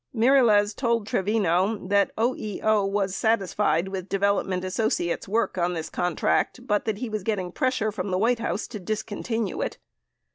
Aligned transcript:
Mirilez 0.15 0.73
told 0.75 1.05
Trevino 1.05 1.77
that 1.89 2.09
OEO 2.17 2.87
was 2.89 3.15
satis 3.15 3.53
fied 3.53 3.89
with 3.89 4.09
Development 4.09 4.63
Associates' 4.65 5.27
work 5.27 5.59
on 5.59 5.73
this 5.75 5.91
contract 5.91 6.65
but 6.65 6.85
that 6.85 6.97
he 6.97 7.07
was 7.07 7.21
getting 7.21 7.51
pressure 7.51 7.91
from 7.91 8.09
the 8.09 8.17
White 8.17 8.39
House 8.39 8.65
to 8.69 8.79
discontinue 8.79 9.61
it. 9.61 9.77